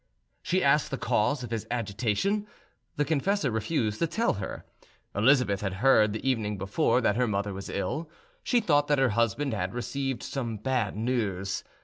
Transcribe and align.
She 0.41 0.63
asked 0.63 0.89
the 0.89 0.97
cause 0.97 1.43
of 1.43 1.51
his 1.51 1.67
agitation; 1.69 2.47
the 2.95 3.05
confessor 3.05 3.51
refused 3.51 3.99
to 3.99 4.07
tell 4.07 4.33
her. 4.41 4.65
Elizabeth 5.13 5.61
had 5.61 5.73
heard 5.73 6.11
the 6.11 6.27
evening 6.27 6.57
before 6.57 7.01
that 7.01 7.17
her 7.17 7.27
mother 7.27 7.53
was 7.53 7.69
ill; 7.69 8.09
she 8.41 8.61
thought 8.61 8.87
that 8.87 8.97
her 8.97 9.09
husband 9.09 9.53
had 9.53 9.75
received 9.75 10.23
some 10.23 10.57
bad 10.57 10.95
news. 10.95 11.63